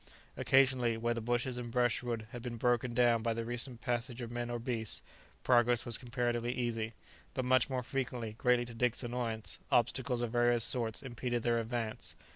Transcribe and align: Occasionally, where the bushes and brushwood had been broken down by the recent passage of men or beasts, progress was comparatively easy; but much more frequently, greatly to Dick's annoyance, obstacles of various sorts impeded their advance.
Occasionally, 0.35 0.97
where 0.97 1.13
the 1.13 1.21
bushes 1.21 1.59
and 1.59 1.69
brushwood 1.69 2.25
had 2.31 2.41
been 2.41 2.57
broken 2.57 2.95
down 2.95 3.21
by 3.21 3.35
the 3.35 3.45
recent 3.45 3.81
passage 3.81 4.19
of 4.19 4.31
men 4.31 4.49
or 4.49 4.57
beasts, 4.57 5.03
progress 5.43 5.85
was 5.85 5.99
comparatively 5.99 6.51
easy; 6.53 6.93
but 7.35 7.45
much 7.45 7.69
more 7.69 7.83
frequently, 7.83 8.33
greatly 8.39 8.65
to 8.65 8.73
Dick's 8.73 9.03
annoyance, 9.03 9.59
obstacles 9.71 10.23
of 10.23 10.31
various 10.31 10.63
sorts 10.63 11.03
impeded 11.03 11.43
their 11.43 11.59
advance. 11.59 12.15